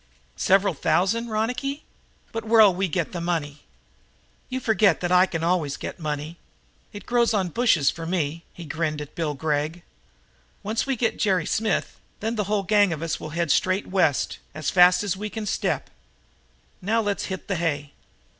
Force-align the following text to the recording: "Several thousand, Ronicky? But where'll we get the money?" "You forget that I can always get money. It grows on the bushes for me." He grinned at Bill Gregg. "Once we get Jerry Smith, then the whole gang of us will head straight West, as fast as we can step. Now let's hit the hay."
"Several 0.35 0.73
thousand, 0.73 1.29
Ronicky? 1.29 1.83
But 2.31 2.43
where'll 2.43 2.73
we 2.73 2.87
get 2.87 3.11
the 3.11 3.21
money?" 3.21 3.61
"You 4.49 4.59
forget 4.59 4.99
that 4.99 5.11
I 5.11 5.27
can 5.27 5.43
always 5.43 5.77
get 5.77 5.99
money. 5.99 6.39
It 6.91 7.05
grows 7.05 7.35
on 7.35 7.45
the 7.45 7.51
bushes 7.51 7.91
for 7.91 8.07
me." 8.07 8.43
He 8.51 8.65
grinned 8.65 8.99
at 8.99 9.13
Bill 9.13 9.35
Gregg. 9.35 9.83
"Once 10.63 10.87
we 10.87 10.95
get 10.95 11.19
Jerry 11.19 11.45
Smith, 11.45 11.99
then 12.19 12.35
the 12.35 12.45
whole 12.45 12.63
gang 12.63 12.91
of 12.91 13.03
us 13.03 13.19
will 13.19 13.29
head 13.37 13.51
straight 13.51 13.85
West, 13.89 14.39
as 14.55 14.71
fast 14.71 15.03
as 15.03 15.15
we 15.15 15.29
can 15.29 15.45
step. 15.45 15.91
Now 16.81 16.99
let's 16.99 17.25
hit 17.25 17.47
the 17.47 17.57
hay." 17.57 17.91